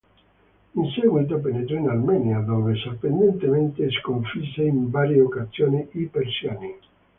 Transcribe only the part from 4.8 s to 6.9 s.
varie occasioni i Persiani.